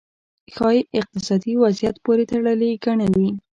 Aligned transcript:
ښايي 0.55 0.81
اقتصادي 0.99 1.53
وضعیت 1.63 1.95
پورې 2.05 2.23
تړلې 2.31 2.69
ګڼلې. 2.83 3.29